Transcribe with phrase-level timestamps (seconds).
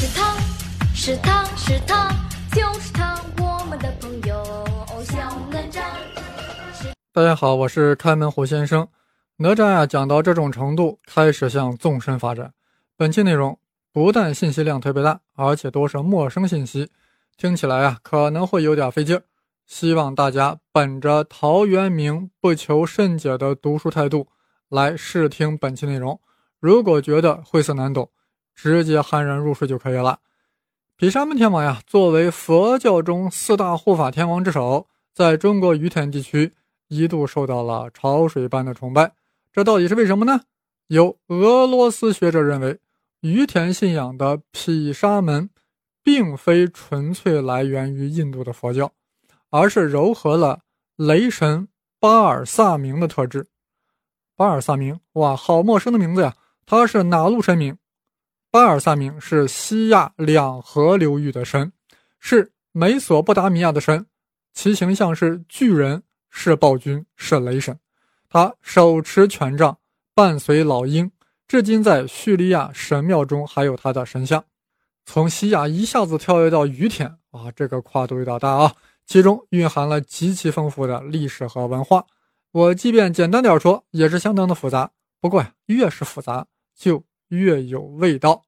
[0.00, 0.36] 是他，
[0.94, 2.08] 是他，是他，
[2.52, 4.44] 就是他，我们的朋友
[5.02, 5.16] 小
[5.50, 5.82] 哪吒。
[7.12, 8.86] 大家好，我是开门虎先生。
[9.38, 12.52] 哪吒呀，讲到这种程度，开始向纵深发展。
[12.96, 13.58] 本期内容
[13.92, 16.88] 不但信息量特别大，而且都是陌生信息，
[17.36, 19.24] 听起来啊可能会有点费劲儿。
[19.66, 24.28] 希望大家本着陶渊明不求甚解的读书态度
[24.68, 26.20] 来试听本期内容。
[26.60, 28.08] 如果觉得晦涩难懂，
[28.58, 30.18] 直接酣然入睡就可以了。
[30.96, 36.54] 毗沙门天王呀，作为佛教中四大护法天王之首，在中国于田地区
[36.88, 39.12] 一度受到了潮水般的崇拜。
[39.52, 40.40] 这到底是为什么呢？
[40.88, 42.80] 有俄罗斯学者认为，
[43.20, 45.48] 于田信仰的毗沙门，
[46.02, 48.90] 并非纯粹来源于印度的佛教。
[49.50, 50.60] 而是糅合了
[50.96, 53.46] 雷神巴尔萨明的特质。
[54.36, 56.34] 巴尔萨明，哇，好陌生的名字呀！
[56.66, 57.78] 他是哪路神明？
[58.58, 61.72] 巴尔萨明是西亚两河流域的神，
[62.18, 64.04] 是美索不达米亚的神。
[64.52, 67.78] 其形象是巨人，是暴君，是雷神。
[68.28, 69.78] 他手持权杖，
[70.12, 71.08] 伴随老鹰，
[71.46, 74.44] 至今在叙利亚神庙中还有他的神像。
[75.06, 78.74] 从西亚一下子跳跃到于田，哇，这个跨度有点大啊！
[79.06, 82.04] 其中蕴含了极其丰富的历史和文化，
[82.50, 84.90] 我即便简单点说，也是相当的复杂。
[85.20, 86.44] 不过呀，越是复杂，
[86.76, 88.42] 就越有味道。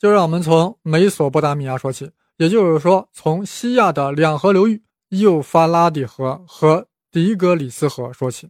[0.00, 8.48] 就让我们从美索不达米亚说起，也就是说，从西亚的两河流域——幼发拉底河和底格里斯河说起。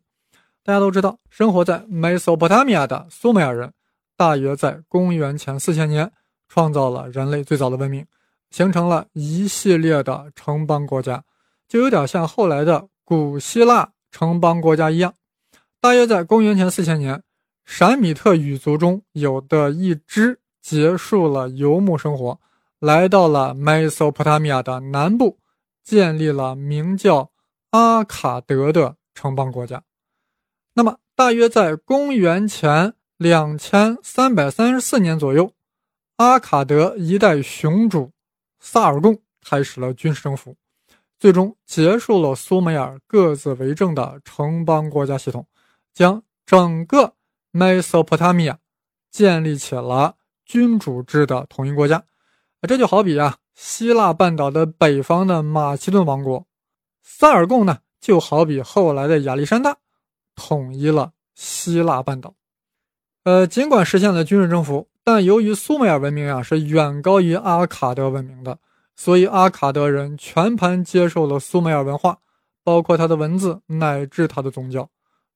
[0.63, 3.73] 大家都知道，生活在美索不达米亚的苏美尔人，
[4.17, 6.13] 大约在公元前四千年
[6.49, 8.07] 创造了人类最早的文明，
[8.53, 11.25] 形成了一系列的城邦国家。
[11.67, 15.15] 就有点像后来的古希腊城邦国家一样，
[15.81, 17.21] 大约在公元前四千年，
[17.65, 22.39] 闪米特语族中有的一支结束了游牧生活，
[22.79, 25.39] 来到了美索不达米亚的南部，
[25.83, 27.31] 建立了名叫
[27.71, 29.83] 阿卡德的城邦国家。
[30.75, 35.53] 那么，大约在公元前两千三百三十四年左右，
[36.17, 38.11] 阿卡德一代雄主
[38.59, 40.57] 萨尔贡开始了军事征服。
[41.19, 45.47] 最终结束了苏美尔各自为政的城邦国家系统，
[45.93, 47.13] 将整个
[47.51, 48.59] 美索不达米亚
[49.11, 50.17] 建立起了
[50.51, 52.03] 君主制的统一国家。
[52.67, 56.45] 这就好比啊，希腊半岛的北方的马其顿王国，
[57.05, 59.77] 萨尔贡呢，就好比后来的亚历山大，
[60.35, 62.35] 统一了希腊半岛。
[63.23, 68.59] 呃，尽管实现了军事征服，但由于苏美尔文明啊是远高于阿卡德文明的。
[68.97, 72.19] 所以，阿卡德人全盘接受了苏美尔文化，
[72.65, 74.91] 包括他的文字乃至他的宗教。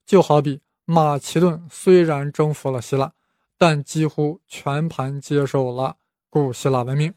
[0.04, 3.12] 就好比马其顿虽然征服了希腊，
[3.56, 5.96] 但几乎全盘接受了
[6.28, 7.14] 古希腊文明。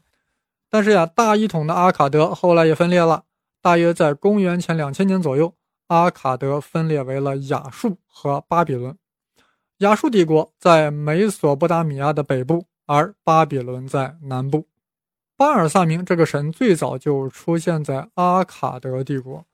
[0.70, 3.24] 但是呀，大一统的阿卡德后来也分裂了。
[3.60, 5.54] 大约在公元前两千年左右，
[5.88, 8.96] 阿卡德分裂为了亚述和巴比伦。
[9.78, 14.66] 亚述帝国在美索不达米亚的北部，而巴比伦在南部。
[15.36, 19.44] 巴尔萨明这个神最早就出现在阿卡德帝国，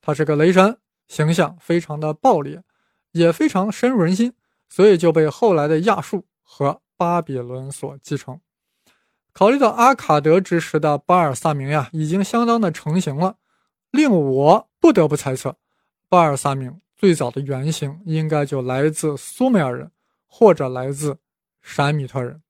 [0.00, 0.78] 他是个雷神，
[1.08, 2.62] 形象非常的暴烈，
[3.10, 4.32] 也非常深入人心，
[4.68, 6.24] 所以就被后来的亚述
[6.54, 8.38] 和巴比伦所继承。
[9.32, 13.36] 考虑到阿卡德之时的巴尔萨明呀，已经相当的成型了，
[13.90, 15.56] 令我不得不猜测，
[16.10, 19.90] 巴尔萨明最早的原型应该就来自苏美尔人，
[20.26, 21.16] 或者来自
[21.62, 22.42] 闪米特人。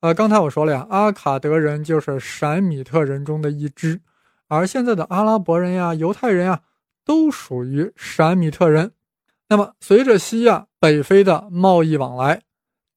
[0.00, 4.00] 呃，刚才我说了呀，阿卡德人就是闪米特人中的一支，
[4.48, 6.62] 而现在的阿拉伯人呀、犹太人呀，
[7.04, 8.90] 都属于闪米特人。
[9.48, 12.42] 那么，随着西亚、北非的贸易往来，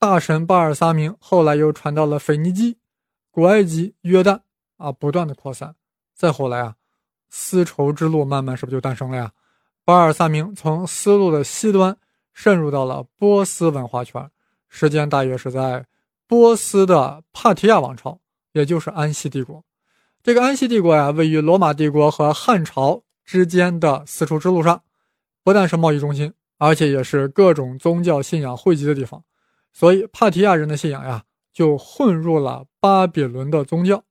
[0.01, 2.75] 大神巴尔萨明后来又传到了腓尼基、
[3.29, 4.39] 古埃及、约旦
[4.77, 5.75] 啊，不断的扩散。
[6.15, 6.73] 再后来啊，
[7.29, 9.31] 丝绸之路慢慢是不是就诞生了呀？
[9.85, 11.95] 巴尔萨明从丝路的西端
[12.33, 14.27] 渗入到了波斯文化圈，
[14.69, 15.85] 时间大约是在。
[16.25, 18.19] 波斯的帕提亚王朝，
[18.53, 19.63] 也就是安息帝国。
[20.23, 24.81] 这个安息帝国呀，位于罗马帝国和汉朝之间的丝绸之路上，
[25.43, 29.23] 不但是贸易中心，而且也是各种宗教信仰汇集的地方。
[29.71, 31.23] 所以，帕提亚人的信仰呀，
[31.53, 34.03] 就混入了巴比伦的宗教。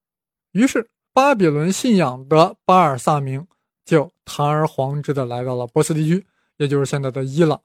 [0.52, 3.46] 于是，巴比伦信仰的巴尔萨明
[3.84, 6.26] 就堂而皇之的来到了波斯地区，
[6.56, 7.60] 也就是现在的伊朗。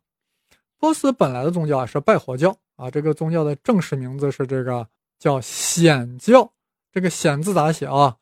[0.77, 2.55] 波斯本来的宗教啊是拜火教。
[2.75, 4.85] 啊，这个宗教的正式名字是这个
[5.17, 6.51] 叫显教。
[6.91, 8.17] 这个显字咋写啊？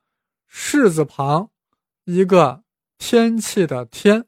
[0.47, 1.49] 士字旁
[2.05, 2.61] 一个
[2.99, 4.25] 天气的天，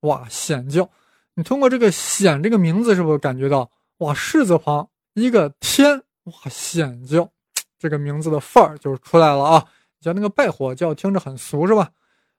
[0.00, 0.90] 哇，显教。
[1.34, 4.14] 你通过这个显这个名字，是不是感觉到哇？
[4.14, 7.30] 士字旁一个天，哇，显教，
[7.78, 9.64] 这个名字的范儿就出来了啊。
[10.00, 11.90] 像那个拜火教听着很俗是吧？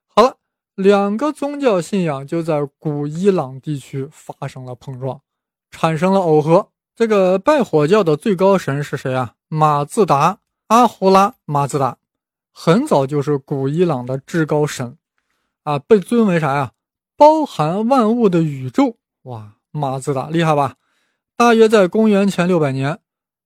[0.06, 0.36] 好了，
[0.74, 5.20] 两个宗教信仰就在古伊朗地区发生了碰撞，
[5.70, 6.68] 产生了耦合。
[6.94, 9.34] 这个拜火教的最高神是谁啊？
[9.48, 10.38] 马自达，
[10.68, 11.98] 阿胡拉马自达，
[12.52, 14.96] 很早就是古伊朗的至高神，
[15.64, 16.72] 啊，被尊为啥呀？
[17.16, 18.96] 包含万物的宇宙。
[19.22, 20.76] 哇，马自达厉害吧？
[21.38, 22.98] 大约在公元前六百年，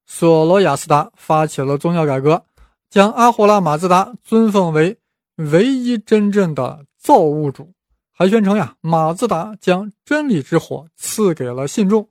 [0.07, 2.47] 索罗亚斯达发起了宗教改革，
[2.89, 5.01] 将阿胡拉马自达尊奉为
[5.35, 7.75] 唯一真正的造物主，
[8.13, 12.09] 还宣称呀，马自达将真理之火赐给了信众。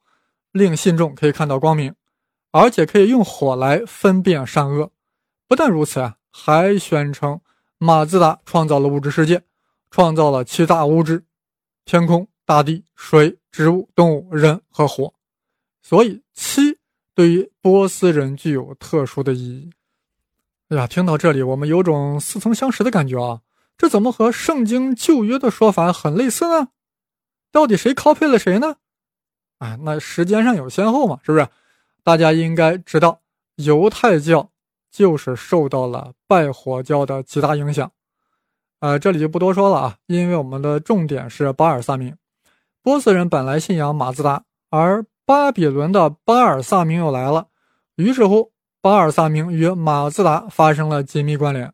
[0.51, 1.95] 令信众可以看到光明，
[2.51, 4.91] 而且可以用火来分辨善恶。
[5.47, 7.39] 不但如此啊，还宣称
[7.77, 9.43] 马自达创造了物质世界，
[9.89, 11.23] 创造了七大物质：
[11.85, 15.13] 天空、大地、水、植物、动物、人和火。
[15.81, 16.77] 所以七
[17.13, 19.71] 对于波斯人具有特殊的意义。
[20.69, 23.41] 哎呀，听到这里，我们有种似曾相识的感觉啊！
[23.77, 26.67] 这怎么和圣经旧约的说法很类似呢？
[27.51, 28.75] 到底谁 copy 了谁呢？
[29.57, 31.47] 啊，那时间上有先后嘛，是不是？
[32.03, 33.21] 大家应该知道，
[33.55, 34.51] 犹太教
[34.91, 37.91] 就是受到了拜火教的极大影响。
[38.79, 42.15] 呃，这里就不多说了啊，因为我们的重点是巴尔萨明。
[42.81, 47.49] 波斯人本来信仰马自达，而巴比伦的巴尔萨明又来了，
[47.97, 51.71] 于是乎，巴尔萨明与马自达发生了紧密关联。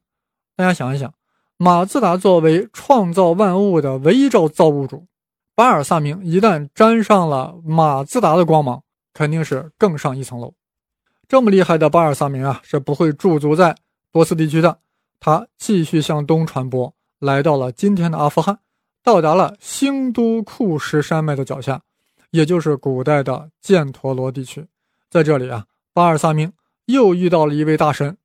[0.58, 1.14] 大家想一想，
[1.56, 5.08] 马自达作为创造万物的唯一造造物主。
[5.56, 10.54] 巴尔萨明一旦沾上了马自达的光芒，肯定是更上一层楼。
[11.30, 13.74] 这么厉害的巴尔萨明啊，是不会驻足在
[14.12, 14.80] 波斯地区的。
[15.22, 18.60] 他继续向东传播，来到了今天的阿富汗，
[19.02, 21.84] 到达了兴都库什山脉的脚下，
[22.36, 24.68] 也就是古代的犍陀罗地区。
[25.10, 26.52] 在这里啊，巴尔萨明
[26.86, 28.18] 又遇到了一位大神，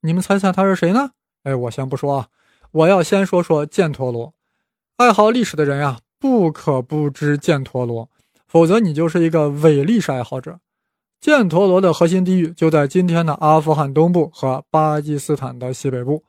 [0.00, 1.10] 你们猜猜他是谁呢？
[1.42, 2.28] 哎，我先不说啊，
[2.70, 4.32] 我要先说说犍陀罗。
[4.96, 6.00] 爱好历史的人呀。
[6.22, 8.08] 不可不知犍陀罗，
[8.46, 10.60] 否则你就是一个伪历史爱好者。
[11.20, 16.22] 犍陀罗的核心地域就在今天的阿富汗东部和巴基斯坦的西北部，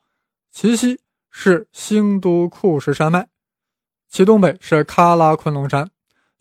[0.52, 1.00] 其西
[1.30, 3.28] 是兴都库什山脉，
[4.10, 5.92] 其东北是喀拉昆仑山，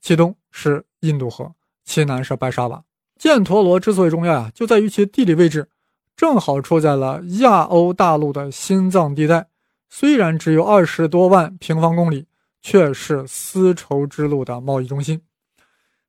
[0.01, 1.53] 其东是印度河，
[1.85, 2.85] 其南是白沙瓦。
[3.19, 5.69] 犍陀罗之所以重要啊，就在于其地理位置，
[6.17, 9.49] 正好处在了亚欧大陆的心脏地带，
[9.91, 12.29] 虽然只有二十多万平方公里。
[12.65, 15.21] 却是丝绸之路的贸易中心。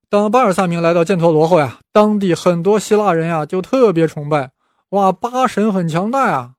[0.07, 4.51] 当巴尔萨明来到犍陀罗后呀，当地很多希腊人呀就特别崇拜，
[4.90, 6.54] 哇，巴神很强大呀！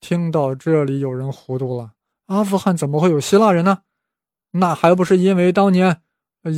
[0.00, 1.92] 听到这里，有人糊涂了：
[2.26, 3.82] 阿富汗怎么会有希腊人呢？
[4.50, 6.00] 那还不是因为当年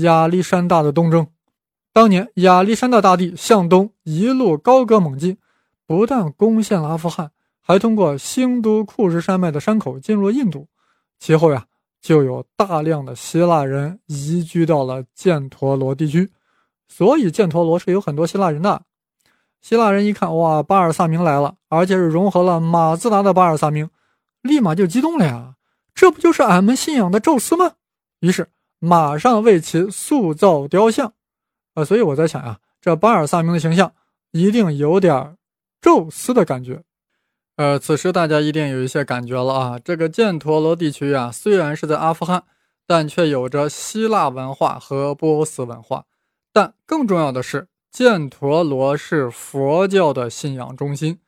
[0.03, 1.27] 亚历山大的东征。
[1.93, 5.37] 当年亚历山大大帝向东一路高歌猛进，
[5.87, 7.31] 不但攻陷了阿富汗，
[7.61, 10.69] 还通过兴都库什山脉的山口进入印度。
[11.19, 11.67] 其后呀。
[12.03, 16.29] 就有大量的希腊人移居到了犍陀罗地区，
[16.89, 18.83] 所以犍陀罗是有很多希腊人的。
[19.61, 23.89] 希腊人一看，哇，巴尔萨明来了，而且是融合了马自达的巴尔萨明，
[24.41, 25.55] 立马就激动了呀！
[25.95, 27.75] 这不就是俺们信仰的宙斯吗？
[28.19, 28.49] 于是
[28.85, 31.13] 马上为其塑造雕像。
[31.75, 33.95] 呃，所以我在想呀，这巴尔萨明的形象
[34.33, 35.37] 一定有点
[35.81, 36.83] 宙斯的感觉。
[37.55, 39.79] 呃，此时大家一定有一些感觉了啊！
[39.79, 42.43] 这个犍陀罗地区啊，虽然是在阿富汗，
[42.85, 46.07] 但却有着希腊文化和波斯文化。
[46.53, 51.21] 但更重要的是，犍陀罗是佛教的信仰中心。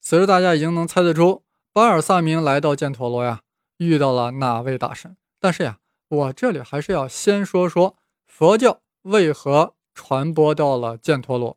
[0.00, 3.40] 此时大家已经能猜得出，巴尔萨明来到犍陀罗呀，
[3.78, 5.16] 遇到了哪位大神？
[5.40, 5.78] 但是呀，
[6.12, 11.56] 我这里还是要先说说佛教为何传播到了犍陀罗。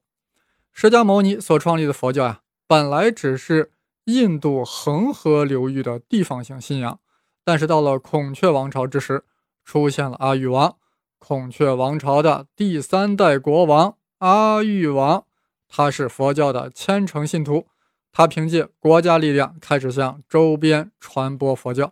[0.71, 3.71] 释迦牟尼所创立的佛教呀，本来只是。
[4.05, 6.99] 印度恒河流域的地方性信仰，
[7.43, 9.25] 但是到了孔雀王朝之时，
[9.63, 10.77] 出现了阿育王。
[11.17, 15.25] 孔雀王朝的第三代国王阿育王，
[15.67, 17.65] 他是佛教的虔诚信徒，
[18.11, 21.91] 他凭借国家力量开始向周边传播佛教，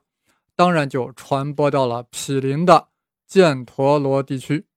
[0.56, 2.90] 当然就传播到了毗邻的
[3.30, 4.68] 犍陀罗地区。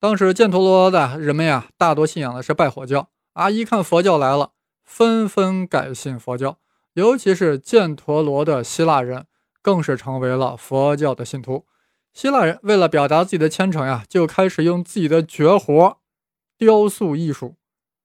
[0.00, 4.52] 当时犍陀罗的人们呀，大多信仰的是拜火教啊，一看佛教来了，
[4.84, 6.58] 纷纷改信佛教。
[6.94, 9.26] 尤其是犍陀罗的希腊人，
[9.62, 11.66] 更是成为了佛教的信徒。
[12.12, 15.98] 希腊人为了表达自己的虔诚呀，就开始用自己的绝活——
[16.58, 17.54] 雕塑艺术，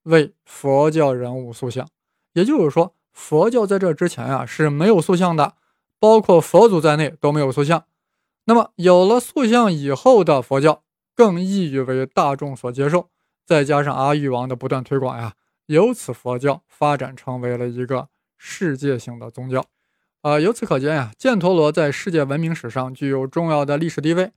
[0.04, 1.86] 为佛教人物塑像。
[2.32, 5.56] 也就是说，佛教在这之前呀是没有塑像的，
[5.98, 7.84] 包括佛祖在内都没有塑像。
[8.44, 10.82] 那么，有了塑像以后的佛教，
[11.14, 13.10] 更易于为大众所接受。
[13.44, 15.34] 再加上阿育王的不断推广呀，
[15.66, 19.64] 由此佛教发展成为了一个世界性的宗教。
[20.22, 24.32] 呃，由此可见呀，犍陀罗在世界文明史上具有重要的历史地位。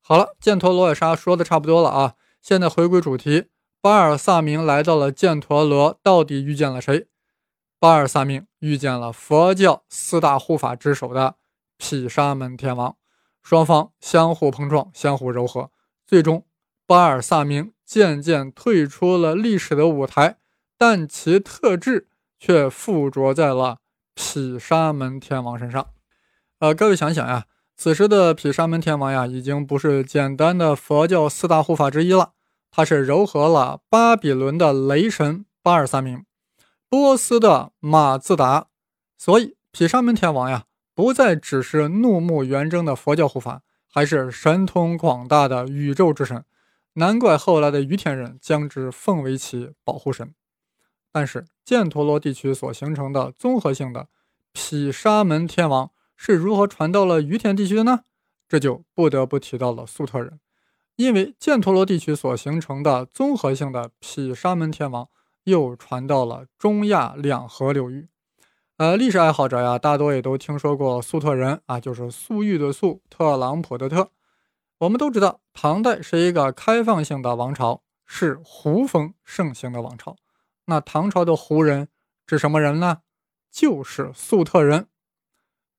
[0.00, 3.46] 好了，犍陀罗也啥说的差不多了啊，现在回归主题，
[3.80, 7.06] 巴尔萨明来到了犍陀罗，到底遇见了谁？
[7.82, 11.34] 巴尔萨明遇见了佛教四大护法之首的
[11.76, 12.94] 毗沙门天王，
[13.42, 15.72] 双方相互碰撞，相互柔和，
[16.06, 16.46] 最终
[16.86, 20.38] 巴尔萨明渐渐退出了历史的舞台，
[20.78, 22.06] 但其特质
[22.38, 23.78] 却附着在了
[24.14, 25.88] 毗沙门天王身上。
[26.60, 27.46] 呃，各位想想呀，
[27.76, 32.34] 此时的毗沙门天王呀，已经不是简单的佛教四大护法之一了，
[32.70, 36.24] 他是糅合了巴比伦的雷神巴尔萨明。
[36.92, 38.66] 波斯的马自达，
[39.16, 46.44] 所以毗沙门天王呀，不再只是怒目圆睁的佛教护法，还是神通广大的宇宙之神。
[46.92, 50.34] 难怪后来的于田人将之奉为其保护神。
[51.10, 54.08] 但是犍陀罗地区所形成的综合性的
[54.52, 58.00] 毗沙门天王是如何传到了于田地区的呢？
[58.46, 60.38] 这就不得不提到了粟特人，
[60.96, 65.08] 因为犍陀罗地区所形成的综合性的毗沙门天王。
[65.44, 68.08] 又传到了中亚两河流域，
[68.76, 74.10] 呃，历史爱好者呀，大多也都听说过粟特人啊，就是粟裕的粟，特朗普的特。
[74.78, 80.16] 我们都知道，唐代是一个开放性的王朝，是胡风盛行的王朝。
[80.66, 81.88] 那唐朝的胡人
[82.26, 83.02] 指什么人呢？
[83.50, 84.86] 就是粟特人。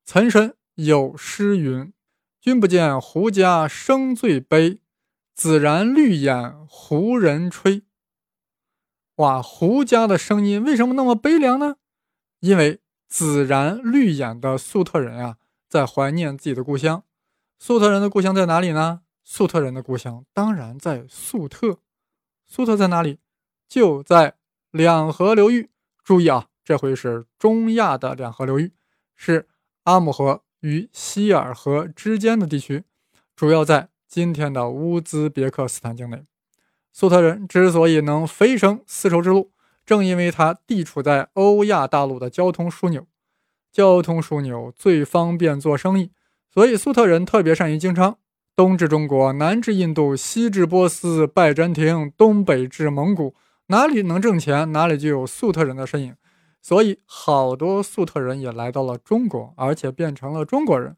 [0.06, 1.94] 岑参有诗云
[2.40, 4.82] ：“君不见胡家生最悲，
[5.34, 7.84] 紫然绿眼胡人吹。”
[9.18, 11.76] 哇，胡家的声音为什么那么悲凉呢？
[12.40, 15.38] 因为紫然绿眼的粟特人啊，
[15.70, 17.04] 在怀念自己的故乡。
[17.60, 19.02] 粟特人的故乡在哪里呢？
[19.24, 21.80] 粟特人的故乡当然在粟特。
[22.46, 23.20] 粟特在哪里？
[23.70, 24.36] 就在
[24.72, 25.70] 两河流域。
[26.04, 28.74] 注意啊，这回是中亚的两河流域，
[29.16, 29.48] 是
[29.84, 32.84] 阿姆河与希尔河之间的地区，
[33.36, 36.26] 主要在今天的乌兹别克斯坦境内。
[36.94, 39.52] 粟特人之所以能飞升丝绸之路，
[39.84, 43.08] 正因为它地处在欧亚大陆的交通枢纽，
[43.72, 46.12] 交通枢纽最方便做生意，
[46.54, 48.18] 所以粟特人特别善于经商。
[48.56, 53.34] 东至中国，南至印度，西至波斯、拜占庭，东北至蒙古，
[53.70, 56.16] 哪里能挣钱，哪里就有粟特人的身影。
[56.62, 60.96] 所以，好多粟特人也来到了中国，而且变成了中国人。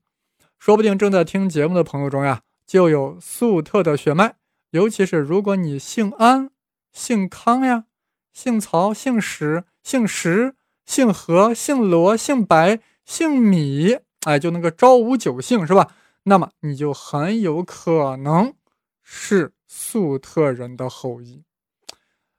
[0.60, 4.36] 说不定正在听节目的朋友中呀，就有粟特的血脉。
[4.72, 6.52] 尤其是如果你姓安、
[6.92, 7.86] 姓康呀、
[8.34, 10.56] 姓曹、姓史、姓石、
[10.86, 15.92] 姓何、姓罗、姓白、姓米，哎，就那个朝五九姓是吧？
[16.24, 18.54] 那么你就很有可能
[19.04, 21.44] 是粟特人的后裔。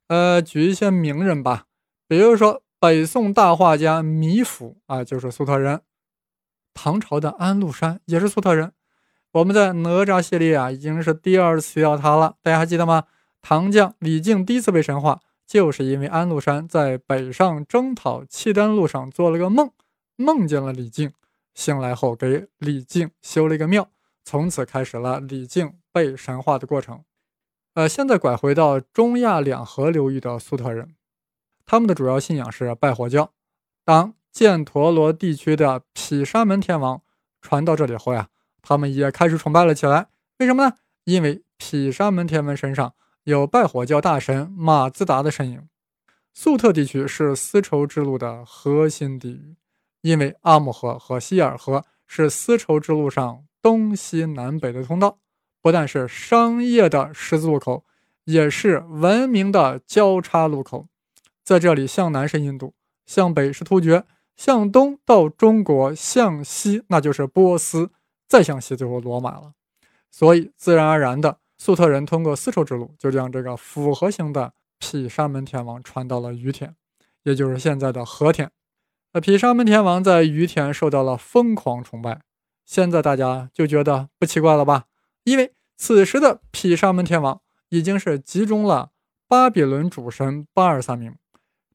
[0.08, 1.66] 呃，举一些名人吧，
[2.06, 5.78] 比如说北宋大画家米芾啊，就是粟特人；
[6.74, 8.72] 唐朝的安禄山也是粟特人。
[9.36, 13.04] 我们在哪吒系列啊，已经是第二次提到他了，大家还记得吗？
[13.42, 19.70] 唐将李靖第一次被神化，就是因为安禄山在北上征讨契丹路上做了个梦，
[20.16, 21.12] 梦见了李靖，
[21.52, 23.90] 醒来后给李靖修了一个庙，
[24.24, 27.04] 从此开始了李靖被神化的过程。
[27.74, 30.94] 呃，现在拐回到中亚两河流域的粟特人，
[31.66, 33.32] 他们的主要信仰是拜火教。
[33.84, 37.02] 当犍陀罗地区的毗沙门天王
[37.42, 38.28] 传到这里后呀。
[38.68, 40.08] 他们也开始崇拜了起来，
[40.38, 40.74] 为什么呢？
[41.04, 45.68] 因为毗沙门天王身上有拜火教大神马自达的身影。
[46.34, 49.54] 粟特地区是丝绸之路的核心地域，
[50.00, 55.18] 因为阿姆河和希尔河是丝绸之路上东西南北的通道，
[55.62, 57.84] 不但是商业的十字路口，
[58.24, 60.88] 也是文明的交叉路口。
[61.44, 62.74] 在这里，向南是印度，
[63.06, 64.04] 向北是突厥，
[64.34, 67.92] 向东到中国，向西那就是波斯。
[68.28, 69.52] 再向西就是罗马了，
[70.10, 76.74] 所以自然而然的，粟特人通过丝绸之路就将这个复合型的毗沙门天王传到了于田，
[77.22, 78.50] 也就是现在的和田。
[79.12, 82.20] 那毗沙门天王在于田受到了疯狂崇拜，
[82.64, 84.86] 现在大家就觉得不奇怪了吧？
[85.24, 88.90] 因为此时的毗沙门天王已经是集中了
[89.28, 91.14] 巴比伦主神巴尔萨明、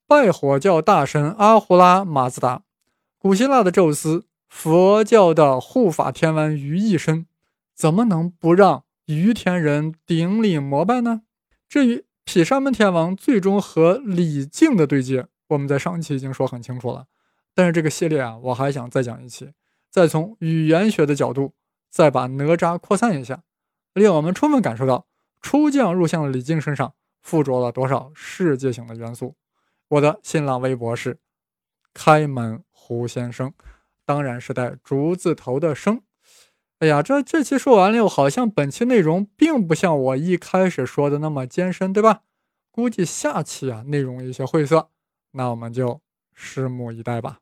[0.06, 2.64] 拜火教大神阿胡拉马自达、
[3.18, 4.26] 古希腊的宙斯。
[4.52, 7.26] 佛教的护法天王于一身，
[7.74, 11.22] 怎么能不让于田人顶礼膜拜呢？
[11.70, 17.08] 至于毗沙门天王最终和李靖的对接，我们在上期已经说很清楚了。
[17.56, 19.54] 但是这个系列啊，我还想再讲一期，
[19.90, 21.54] 再从语言学的角度，
[21.90, 23.42] 再把哪吒扩散一下，
[23.94, 25.08] 令我们充分感受到
[25.40, 29.36] 出将入相的李靖身上附着了多少世界性的元素。
[29.88, 31.18] 我的新浪微博是
[31.94, 33.52] 开门胡先生，
[34.12, 36.02] 当然是带竹字头的生。
[36.80, 42.24] 哎呀，这这期说完了，又好像本期内容并不像我一开始说的那么艰深，对吧？
[42.72, 44.90] 估计下期啊内容有些晦涩，
[45.32, 46.02] 那我们就
[46.38, 47.40] 拭目以待吧。